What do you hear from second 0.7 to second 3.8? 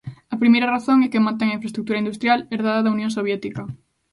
razón é que mantén a infraestrutura industrial herdada da Unión Soviética.